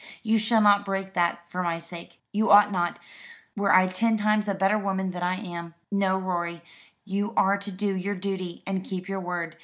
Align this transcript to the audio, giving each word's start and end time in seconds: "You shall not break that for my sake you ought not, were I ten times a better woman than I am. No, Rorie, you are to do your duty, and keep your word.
"You 0.23 0.39
shall 0.39 0.61
not 0.61 0.83
break 0.83 1.13
that 1.13 1.47
for 1.47 1.61
my 1.61 1.77
sake 1.77 2.19
you 2.33 2.49
ought 2.49 2.71
not, 2.71 2.97
were 3.55 3.71
I 3.71 3.85
ten 3.85 4.17
times 4.17 4.47
a 4.47 4.55
better 4.55 4.75
woman 4.75 5.11
than 5.11 5.21
I 5.21 5.35
am. 5.35 5.75
No, 5.91 6.17
Rorie, 6.17 6.63
you 7.05 7.35
are 7.37 7.59
to 7.59 7.71
do 7.71 7.95
your 7.95 8.15
duty, 8.15 8.63
and 8.65 8.83
keep 8.83 9.07
your 9.07 9.19
word. 9.19 9.57